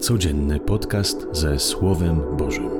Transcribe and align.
Codzienny 0.00 0.60
podcast 0.60 1.26
ze 1.32 1.58
Słowem 1.58 2.20
Bożym. 2.36 2.70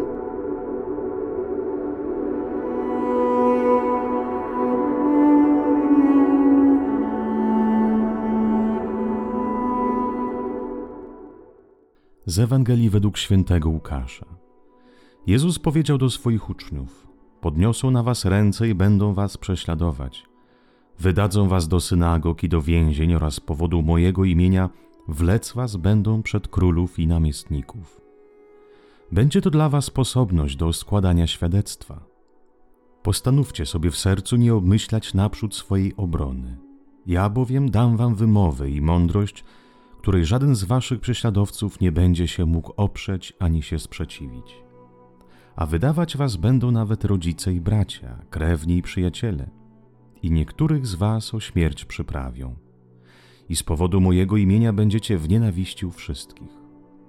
Z 12.27 12.39
Ewangelii 12.39 12.91
według 12.91 13.19
świętego 13.19 13.69
Łukasza. 13.69 14.27
Jezus 15.27 15.59
powiedział 15.59 15.99
do 15.99 16.11
swoich 16.11 16.51
uczniów: 16.51 17.07
Podniosą 17.41 17.91
na 17.91 18.03
was 18.03 18.25
ręce 18.25 18.69
i 18.69 18.75
będą 18.75 19.15
was 19.15 19.37
prześladować. 19.37 20.27
Wydadzą 20.99 21.49
was 21.49 21.69
do 21.69 21.81
synagog 21.81 22.43
i 22.43 22.49
do 22.49 22.63
więzień 22.63 23.15
oraz 23.15 23.35
z 23.35 23.41
powodu 23.41 23.83
mojego 23.83 24.25
imienia 24.25 24.71
wlec 25.09 25.53
was 25.53 25.77
będą 25.77 26.23
przed 26.23 26.49
królów 26.49 26.99
i 26.99 27.07
namiestników. 27.07 28.01
Będzie 29.13 29.41
to 29.41 29.51
dla 29.51 29.69
was 29.69 29.85
sposobność 29.85 30.57
do 30.57 30.73
składania 30.73 31.27
świadectwa. 31.27 32.07
Postanówcie 33.03 33.67
sobie 33.67 33.91
w 33.91 33.97
sercu 33.97 34.37
nie 34.37 34.55
obmyślać 34.55 35.15
naprzód 35.15 35.55
swojej 35.55 35.97
obrony. 35.97 36.59
Ja 37.07 37.29
bowiem 37.29 37.71
dam 37.71 37.97
wam 37.97 38.15
wymowę 38.15 38.71
i 38.71 38.81
mądrość, 38.81 39.45
której 39.99 40.25
żaden 40.25 40.55
z 40.55 40.65
waszych 40.65 41.01
prześladowców 41.01 41.81
nie 41.81 41.93
będzie 41.93 42.29
się 42.29 42.47
mógł 42.47 42.73
oprzeć 42.77 43.33
ani 43.39 43.63
się 43.63 43.79
sprzeciwić. 43.79 44.57
A 45.57 45.67
wydawać 45.67 46.17
was 46.17 46.37
będą 46.37 46.71
nawet 46.71 47.05
rodzice 47.05 47.53
i 47.53 47.61
bracia, 47.61 48.19
krewni 48.31 48.77
i 48.77 48.83
przyjaciele, 48.83 49.51
i 50.23 50.31
niektórych 50.31 50.87
z 50.87 50.95
was 50.95 51.35
o 51.35 51.41
śmierć 51.41 51.85
przyprawią 51.85 52.66
i 53.49 53.57
z 53.57 53.63
powodu 53.63 54.01
mojego 54.01 54.37
imienia 54.37 54.73
będziecie 54.73 55.19
w 55.19 55.29
nienawiści 55.29 55.87
u 55.87 55.91
wszystkich. 55.91 56.51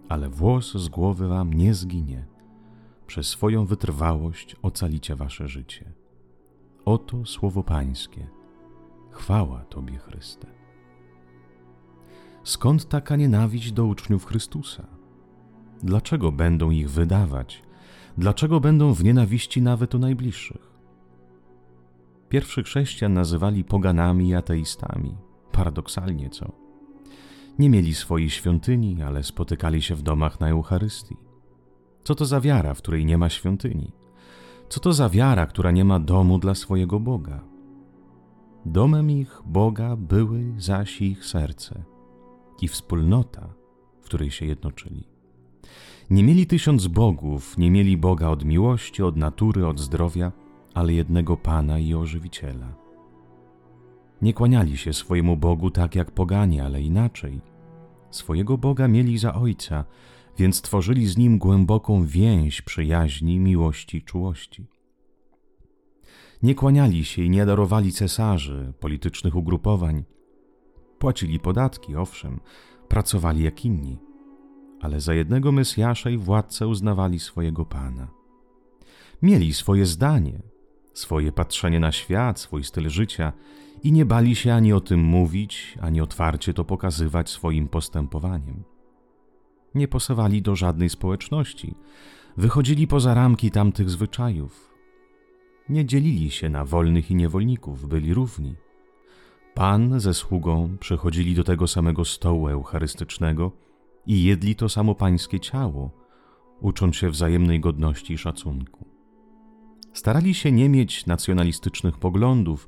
Ale 0.09 0.29
włos 0.29 0.73
z 0.73 0.89
głowy 0.89 1.27
wam 1.27 1.53
nie 1.53 1.73
zginie. 1.73 2.25
Przez 3.07 3.27
swoją 3.27 3.65
wytrwałość 3.65 4.55
ocalicie 4.61 5.15
wasze 5.15 5.47
życie. 5.47 5.93
Oto 6.85 7.25
słowo 7.25 7.63
Pańskie. 7.63 8.27
Chwała 9.11 9.59
Tobie, 9.59 9.97
Chryste. 9.97 10.47
Skąd 12.43 12.89
taka 12.89 13.15
nienawiść 13.15 13.71
do 13.71 13.85
uczniów 13.85 14.25
Chrystusa? 14.25 14.87
Dlaczego 15.83 16.31
będą 16.31 16.69
ich 16.69 16.89
wydawać? 16.89 17.63
Dlaczego 18.17 18.59
będą 18.59 18.93
w 18.93 19.03
nienawiści 19.03 19.61
nawet 19.61 19.95
u 19.95 19.99
najbliższych? 19.99 20.77
Pierwszych 22.29 22.65
chrześcijan 22.65 23.13
nazywali 23.13 23.63
poganami 23.63 24.27
i 24.27 24.35
ateistami 24.35 25.26
paradoksalnie 25.57 26.29
co? 26.29 26.51
Nie 27.59 27.69
mieli 27.69 27.93
swojej 27.93 28.29
świątyni, 28.29 29.03
ale 29.03 29.23
spotykali 29.23 29.81
się 29.81 29.95
w 29.95 30.01
domach 30.01 30.39
na 30.39 30.49
Eucharystii. 30.49 31.17
Co 32.03 32.15
to 32.15 32.25
za 32.25 32.41
wiara, 32.41 32.73
w 32.73 32.77
której 32.77 33.05
nie 33.05 33.17
ma 33.17 33.29
świątyni? 33.29 33.91
Co 34.69 34.79
to 34.79 34.93
za 34.93 35.09
wiara, 35.09 35.45
która 35.45 35.71
nie 35.71 35.85
ma 35.85 35.99
domu 35.99 36.39
dla 36.39 36.55
swojego 36.55 36.99
Boga? 36.99 37.39
Domem 38.65 39.11
ich 39.11 39.41
Boga 39.45 39.95
były 39.95 40.53
zaś 40.57 41.01
ich 41.01 41.25
serce 41.25 41.83
i 42.61 42.67
wspólnota, 42.67 43.53
w 44.01 44.05
której 44.05 44.31
się 44.31 44.45
jednoczyli. 44.45 45.07
Nie 46.09 46.23
mieli 46.23 46.47
tysiąc 46.47 46.87
bogów, 46.87 47.57
nie 47.57 47.71
mieli 47.71 47.97
Boga 47.97 48.29
od 48.29 48.45
miłości, 48.45 49.03
od 49.03 49.15
natury, 49.15 49.67
od 49.67 49.79
zdrowia, 49.79 50.31
ale 50.73 50.93
jednego 50.93 51.37
Pana 51.37 51.79
i 51.79 51.93
Ożywiciela 51.93 52.86
nie 54.21 54.33
kłaniali 54.33 54.77
się 54.77 54.93
swojemu 54.93 55.37
Bogu 55.37 55.71
tak 55.71 55.95
jak 55.95 56.11
poganie, 56.11 56.65
ale 56.65 56.81
inaczej. 56.81 57.41
Swojego 58.09 58.57
Boga 58.57 58.87
mieli 58.87 59.17
za 59.17 59.33
Ojca, 59.33 59.85
więc 60.37 60.61
tworzyli 60.61 61.07
z 61.07 61.17
Nim 61.17 61.37
głęboką 61.37 62.05
więź 62.05 62.61
przyjaźni, 62.61 63.39
miłości, 63.39 64.01
czułości. 64.01 64.67
Nie 66.43 66.55
kłaniali 66.55 67.05
się 67.05 67.21
i 67.21 67.29
nie 67.29 67.45
darowali 67.45 67.91
cesarzy, 67.91 68.73
politycznych 68.79 69.35
ugrupowań. 69.35 70.03
Płacili 70.99 71.39
podatki, 71.39 71.95
owszem, 71.95 72.39
pracowali 72.87 73.43
jak 73.43 73.65
inni, 73.65 73.97
ale 74.81 75.01
za 75.01 75.13
jednego 75.13 75.51
Mesjasza 75.51 76.09
i 76.09 76.17
władcę 76.17 76.67
uznawali 76.67 77.19
swojego 77.19 77.65
Pana. 77.65 78.07
Mieli 79.21 79.53
swoje 79.53 79.85
zdanie, 79.85 80.41
swoje 80.99 81.31
patrzenie 81.31 81.79
na 81.79 81.91
świat, 81.91 82.39
swój 82.39 82.63
styl 82.63 82.89
życia 82.89 83.33
i 83.83 83.91
nie 83.91 84.05
bali 84.05 84.35
się 84.35 84.53
ani 84.53 84.73
o 84.73 84.81
tym 84.81 84.99
mówić, 84.99 85.77
ani 85.81 86.01
otwarcie 86.01 86.53
to 86.53 86.63
pokazywać 86.63 87.29
swoim 87.29 87.67
postępowaniem. 87.67 88.63
Nie 89.75 89.87
posewali 89.87 90.41
do 90.41 90.55
żadnej 90.55 90.89
społeczności, 90.89 91.75
wychodzili 92.37 92.87
poza 92.87 93.13
ramki 93.13 93.51
tamtych 93.51 93.89
zwyczajów. 93.89 94.73
Nie 95.69 95.85
dzielili 95.85 96.31
się 96.31 96.49
na 96.49 96.65
wolnych 96.65 97.11
i 97.11 97.15
niewolników, 97.15 97.87
byli 97.87 98.13
równi. 98.13 98.55
Pan 99.53 99.99
ze 99.99 100.13
sługą 100.13 100.77
przychodzili 100.79 101.35
do 101.35 101.43
tego 101.43 101.67
samego 101.67 102.05
stołu 102.05 102.47
eucharystycznego 102.47 103.51
i 104.05 104.23
jedli 104.23 104.55
to 104.55 104.69
samo 104.69 104.95
pańskie 104.95 105.39
ciało, 105.39 105.91
ucząc 106.61 106.95
się 106.95 107.09
wzajemnej 107.09 107.59
godności 107.59 108.13
i 108.13 108.17
szacunku. 108.17 108.96
Starali 109.97 110.33
się 110.33 110.51
nie 110.51 110.69
mieć 110.69 111.05
nacjonalistycznych 111.05 111.97
poglądów, 111.97 112.67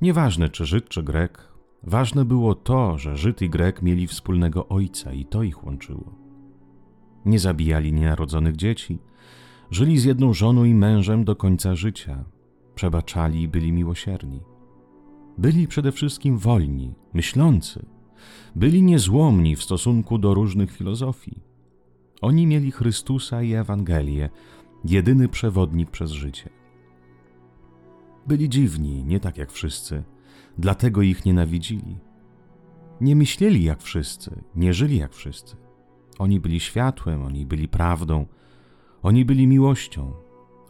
Nieważne 0.00 0.48
czy 0.48 0.66
Żyd 0.66 0.88
czy 0.88 1.02
Grek, 1.02 1.48
ważne 1.82 2.24
było 2.24 2.54
to, 2.54 2.98
że 2.98 3.16
Żyd 3.16 3.42
i 3.42 3.50
Grek 3.50 3.82
mieli 3.82 4.06
wspólnego 4.06 4.68
ojca 4.68 5.12
i 5.12 5.24
to 5.24 5.42
ich 5.42 5.64
łączyło. 5.64 6.14
Nie 7.24 7.38
zabijali 7.38 7.92
nienarodzonych 7.92 8.56
dzieci, 8.56 8.98
żyli 9.70 9.98
z 9.98 10.04
jedną 10.04 10.34
żoną 10.34 10.64
i 10.64 10.74
mężem 10.74 11.24
do 11.24 11.36
końca 11.36 11.74
życia, 11.74 12.24
przebaczali 12.74 13.42
i 13.42 13.48
byli 13.48 13.72
miłosierni. 13.72 14.40
Byli 15.38 15.68
przede 15.68 15.92
wszystkim 15.92 16.38
wolni, 16.38 16.94
myślący, 17.14 17.86
byli 18.56 18.82
niezłomni 18.82 19.56
w 19.56 19.62
stosunku 19.62 20.18
do 20.18 20.34
różnych 20.34 20.72
filozofii. 20.72 21.40
Oni 22.20 22.46
mieli 22.46 22.70
Chrystusa 22.70 23.42
i 23.42 23.54
Ewangelię, 23.54 24.30
jedyny 24.84 25.28
przewodnik 25.28 25.90
przez 25.90 26.10
życie. 26.10 26.55
Byli 28.26 28.48
dziwni, 28.48 29.04
nie 29.04 29.20
tak 29.20 29.38
jak 29.38 29.52
wszyscy, 29.52 30.04
dlatego 30.58 31.02
ich 31.02 31.24
nienawidzili. 31.24 31.98
Nie 33.00 33.16
myśleli 33.16 33.64
jak 33.64 33.82
wszyscy, 33.82 34.42
nie 34.54 34.74
żyli 34.74 34.96
jak 34.96 35.14
wszyscy. 35.14 35.56
Oni 36.18 36.40
byli 36.40 36.60
światłem, 36.60 37.22
oni 37.22 37.46
byli 37.46 37.68
prawdą, 37.68 38.26
oni 39.02 39.24
byli 39.24 39.46
miłością, 39.46 40.12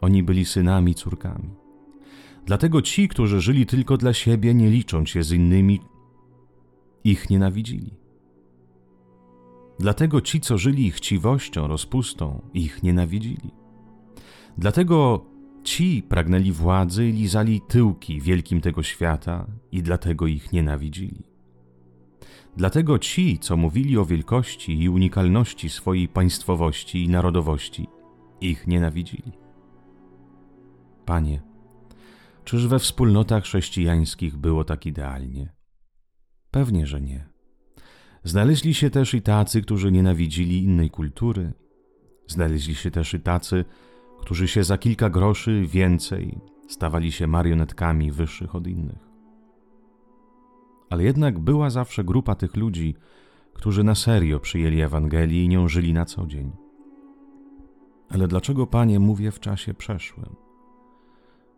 oni 0.01 0.23
byli 0.23 0.45
synami, 0.45 0.95
córkami. 0.95 1.49
Dlatego 2.45 2.81
ci, 2.81 3.07
którzy 3.07 3.41
żyli 3.41 3.65
tylko 3.65 3.97
dla 3.97 4.13
siebie, 4.13 4.53
nie 4.53 4.69
licząc 4.69 5.09
się 5.09 5.23
z 5.23 5.31
innymi, 5.31 5.79
ich 7.03 7.29
nienawidzili. 7.29 7.93
Dlatego 9.79 10.21
ci, 10.21 10.41
co 10.41 10.57
żyli 10.57 10.91
chciwością, 10.91 11.67
rozpustą, 11.67 12.41
ich 12.53 12.83
nienawidzili. 12.83 13.51
Dlatego 14.57 15.25
Ci 15.67 16.03
pragnęli 16.09 16.51
władzy 16.51 17.09
i 17.09 17.11
lizali 17.11 17.61
tyłki 17.67 18.21
wielkim 18.21 18.61
tego 18.61 18.83
świata 18.83 19.47
i 19.71 19.83
dlatego 19.83 20.27
ich 20.27 20.51
nienawidzili. 20.53 21.23
Dlatego 22.57 22.99
ci, 22.99 23.39
co 23.39 23.57
mówili 23.57 23.97
o 23.97 24.05
wielkości 24.05 24.81
i 24.81 24.89
unikalności 24.89 25.69
swojej 25.69 26.07
państwowości 26.07 27.03
i 27.03 27.09
narodowości, 27.09 27.87
ich 28.41 28.67
nienawidzili. 28.67 29.31
Panie, 31.05 31.41
czyż 32.43 32.67
we 32.67 32.79
wspólnotach 32.79 33.43
chrześcijańskich 33.43 34.37
było 34.37 34.63
tak 34.63 34.85
idealnie? 34.85 35.53
Pewnie, 36.51 36.87
że 36.87 37.01
nie. 37.01 37.29
Znaleźli 38.23 38.73
się 38.73 38.89
też 38.89 39.13
i 39.13 39.21
tacy, 39.21 39.61
którzy 39.61 39.91
nienawidzili 39.91 40.63
innej 40.63 40.89
kultury. 40.89 41.53
Znaleźli 42.27 42.75
się 42.75 42.91
też 42.91 43.13
i 43.13 43.19
tacy, 43.19 43.65
którzy 44.27 44.47
się 44.47 44.63
za 44.63 44.77
kilka 44.77 45.09
groszy 45.09 45.65
więcej 45.65 46.39
stawali 46.67 47.11
się 47.11 47.27
marionetkami 47.27 48.11
wyższych 48.11 48.55
od 48.55 48.67
innych. 48.67 49.09
Ale 50.89 51.03
jednak 51.03 51.39
była 51.39 51.69
zawsze 51.69 52.03
grupa 52.03 52.35
tych 52.35 52.55
ludzi, 52.55 52.95
którzy 53.53 53.83
na 53.83 53.95
serio 53.95 54.39
przyjęli 54.39 54.81
Ewangelię 54.81 55.43
i 55.43 55.49
nią 55.49 55.67
żyli 55.67 55.93
na 55.93 56.05
co 56.05 56.25
dzień. 56.25 56.51
Ale 58.09 58.27
dlaczego, 58.27 58.67
Panie, 58.67 58.99
mówię 58.99 59.31
w 59.31 59.39
czasie 59.39 59.73
przeszłym? 59.73 60.35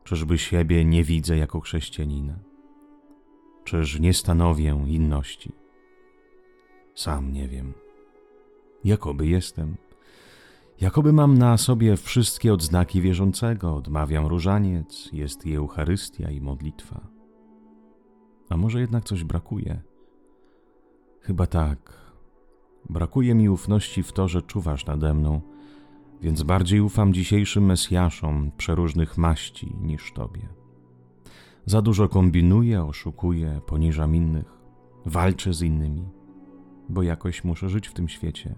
Czyżby 0.04 0.38
siebie 0.38 0.86
nie 0.86 1.04
widzę 1.04 1.38
jako 1.38 1.60
chrześcijanina? 1.60 2.40
Czyż 3.64 4.00
nie 4.00 4.14
stanowię 4.14 4.84
inności? 4.88 5.52
Sam 6.96 7.34
nie 7.34 7.48
wiem. 7.48 7.74
Jakoby 8.84 9.28
jestem 9.28 9.76
Jakoby 10.82 11.14
mam 11.14 11.38
na 11.38 11.58
sobie 11.58 11.98
wszystkie 11.98 12.54
odznaki 12.54 13.02
wierzącego, 13.02 13.76
odmawiam 13.76 14.26
różaniec, 14.26 15.10
jest 15.14 15.46
i 15.46 15.56
Eucharystia 15.56 16.32
i 16.32 16.42
modlitwa. 16.42 17.08
A 18.50 18.58
może 18.58 18.82
jednak 18.82 19.04
coś 19.04 19.24
brakuje? 19.24 19.82
Chyba 21.22 21.48
tak. 21.48 22.12
Brakuje 22.90 23.36
mi 23.36 23.50
ufności 23.50 24.04
w 24.04 24.12
to, 24.12 24.28
że 24.28 24.42
czuwasz 24.42 24.86
nade 24.86 25.14
mną, 25.14 25.42
więc 26.22 26.44
bardziej 26.44 26.82
ufam 26.82 27.14
dzisiejszym 27.14 27.66
Mesjaszom 27.66 28.52
przeróżnych 28.58 29.18
maści 29.18 29.76
niż 29.82 30.14
Tobie. 30.14 30.50
Za 31.66 31.82
dużo 31.82 32.10
kombinuję, 32.10 32.84
oszukuję, 32.84 33.62
poniżam 33.66 34.16
innych, 34.16 34.60
walczę 35.06 35.54
z 35.54 35.62
innymi, 35.62 36.10
bo 36.90 37.04
jakoś 37.04 37.44
muszę 37.44 37.70
żyć 37.70 37.88
w 37.88 37.94
tym 37.94 38.10
świecie, 38.10 38.56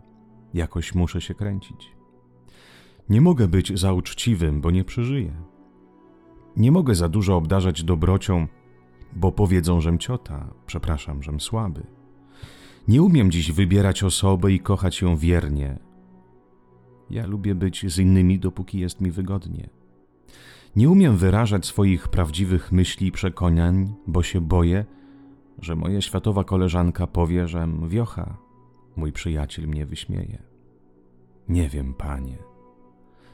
jakoś 0.54 0.96
muszę 0.96 1.22
się 1.22 1.34
kręcić. 1.34 2.01
Nie 3.12 3.22
mogę 3.22 3.48
być 3.48 3.80
za 3.80 3.94
uczciwym, 3.94 4.62
bo 4.62 4.72
nie 4.72 4.84
przeżyję. 4.84 5.32
Nie 6.58 6.72
mogę 6.72 6.96
za 6.96 7.10
dużo 7.10 7.38
obdarzać 7.38 7.84
dobrocią, 7.84 8.48
bo 9.14 9.32
powiedzą, 9.32 9.82
żem 9.82 10.00
ciota, 10.00 10.54
przepraszam, 10.66 11.24
żem 11.24 11.40
słaby. 11.40 11.84
Nie 12.88 13.02
umiem 13.04 13.32
dziś 13.32 13.52
wybierać 13.52 14.04
osobę 14.04 14.52
i 14.52 14.60
kochać 14.60 15.02
ją 15.02 15.18
wiernie. 15.18 15.80
Ja 17.10 17.28
lubię 17.28 17.56
być 17.56 17.94
z 17.94 18.00
innymi, 18.00 18.40
dopóki 18.40 18.80
jest 18.80 19.02
mi 19.02 19.12
wygodnie. 19.12 19.70
Nie 20.76 20.90
umiem 20.90 21.18
wyrażać 21.18 21.66
swoich 21.66 22.08
prawdziwych 22.08 22.72
myśli 22.72 23.08
i 23.08 23.12
przekonań, 23.12 23.94
bo 24.08 24.24
się 24.24 24.42
boję, 24.42 24.86
że 25.60 25.76
moja 25.76 26.02
światowa 26.02 26.44
koleżanka 26.44 27.08
powie, 27.08 27.48
żem 27.48 27.90
wiocha, 27.90 28.38
mój 28.96 29.12
przyjaciel 29.12 29.68
mnie 29.68 29.86
wyśmieje. 29.86 30.44
Nie 31.50 31.70
wiem, 31.70 31.94
panie. 31.94 32.51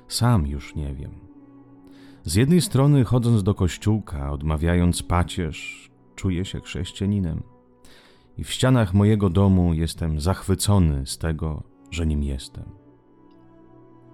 Sam 0.07 0.48
już 0.48 0.75
nie 0.75 0.94
wiem. 0.94 1.12
Z 2.24 2.36
jednej 2.36 2.62
strony, 2.62 3.04
chodząc 3.04 3.44
do 3.44 3.54
kościółka, 3.54 4.31
odmawiając 4.31 5.04
pacierz, 5.04 5.92
czuję 6.15 6.45
się 6.45 6.62
chrześcijaninem. 6.62 7.44
I 8.38 8.44
w 8.44 8.51
ścianach 8.51 8.94
mojego 8.94 9.30
domu 9.30 9.74
jestem 9.74 10.19
zachwycony 10.19 11.06
z 11.06 11.18
tego, 11.18 11.63
że 11.92 12.07
nim 12.07 12.24
jestem. 12.24 12.65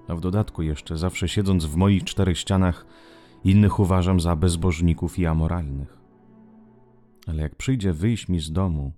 A 0.07 0.15
w 0.15 0.19
dodatku 0.21 0.61
jeszcze, 0.61 0.97
zawsze 0.97 1.27
siedząc 1.27 1.65
w 1.65 1.75
moich 1.75 2.03
czterech 2.03 2.37
ścianach, 2.37 2.85
innych 3.43 3.79
uważam 3.79 4.19
za 4.19 4.35
bezbożników 4.35 5.19
i 5.19 5.25
amoralnych. 5.25 5.97
Ale 7.27 7.41
jak 7.41 7.55
przyjdzie 7.55 7.93
wyjść 7.93 8.27
mi 8.27 8.39
z 8.39 8.51
domu 8.51 8.91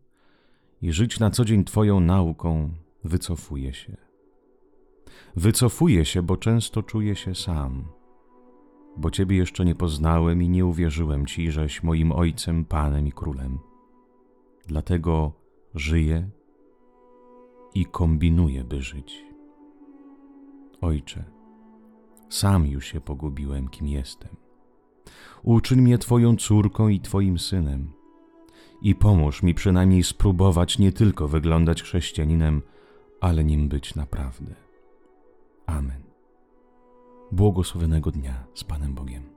i 0.81 0.91
żyć 0.91 1.19
na 1.19 1.29
co 1.29 1.45
dzień 1.45 1.63
Twoją 1.63 1.99
nauką, 1.99 2.69
wycofuję 3.03 3.73
się. 3.73 4.04
Wycofuję 5.35 6.05
się, 6.05 6.21
bo 6.21 6.37
często 6.37 6.83
czuję 6.83 7.15
się 7.15 7.35
sam, 7.35 7.85
bo 8.97 9.11
Ciebie 9.11 9.37
jeszcze 9.37 9.65
nie 9.65 9.75
poznałem 9.75 10.43
i 10.43 10.49
nie 10.49 10.65
uwierzyłem 10.65 11.25
Ci, 11.25 11.51
żeś 11.51 11.83
moim 11.83 12.11
Ojcem, 12.11 12.65
Panem 12.65 13.07
i 13.07 13.11
Królem. 13.11 13.59
Dlatego 14.67 15.31
żyję 15.75 16.29
i 17.75 17.85
kombinuję, 17.85 18.63
by 18.63 18.81
żyć. 18.81 19.25
Ojcze, 20.81 21.23
sam 22.29 22.67
już 22.67 22.85
się 22.85 23.01
pogubiłem, 23.01 23.67
kim 23.67 23.87
jestem. 23.87 24.35
Uczyń 25.43 25.81
mnie 25.81 25.97
Twoją 25.97 26.35
córką 26.35 26.87
i 26.87 26.99
Twoim 26.99 27.39
synem 27.39 27.91
i 28.81 28.95
pomóż 28.95 29.43
mi 29.43 29.53
przynajmniej 29.53 30.03
spróbować 30.03 30.79
nie 30.79 30.91
tylko 30.91 31.27
wyglądać 31.27 31.83
chrześcijaninem, 31.83 32.61
ale 33.21 33.43
nim 33.43 33.69
być 33.69 33.95
naprawdę. 33.95 34.64
Amen. 35.65 36.03
Błogosławionego 37.31 38.11
dnia 38.11 38.47
z 38.53 38.63
Panem 38.63 38.93
Bogiem. 38.93 39.34